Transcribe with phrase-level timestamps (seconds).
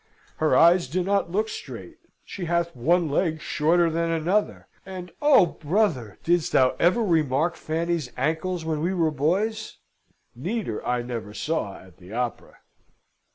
[0.37, 5.45] Her eyes do not look straight; she hath one leg shorter than another; and oh,
[5.45, 6.17] brother!
[6.23, 9.77] didst thou never remark Fanny's ankles when we were boys?
[10.35, 12.55] Neater I never saw at the Opera.